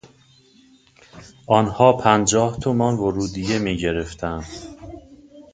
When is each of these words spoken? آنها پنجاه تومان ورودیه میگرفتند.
آنها 1.47 1.93
پنجاه 1.93 2.59
تومان 2.59 2.95
ورودیه 2.95 3.59
میگرفتند. 3.59 4.47